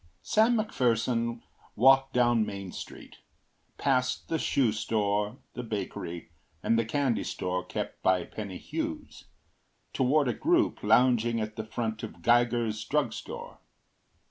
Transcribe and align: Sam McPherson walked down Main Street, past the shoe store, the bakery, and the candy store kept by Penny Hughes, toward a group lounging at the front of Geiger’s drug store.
Sam 0.23 0.55
McPherson 0.55 1.41
walked 1.75 2.13
down 2.15 2.43
Main 2.43 2.71
Street, 2.71 3.17
past 3.77 4.29
the 4.29 4.39
shoe 4.39 4.71
store, 4.71 5.37
the 5.53 5.61
bakery, 5.61 6.31
and 6.63 6.75
the 6.79 6.85
candy 6.85 7.23
store 7.23 7.63
kept 7.63 8.01
by 8.01 8.23
Penny 8.23 8.57
Hughes, 8.57 9.25
toward 9.93 10.27
a 10.27 10.33
group 10.33 10.81
lounging 10.81 11.39
at 11.39 11.55
the 11.55 11.67
front 11.67 12.01
of 12.01 12.23
Geiger’s 12.23 12.83
drug 12.83 13.13
store. 13.13 13.59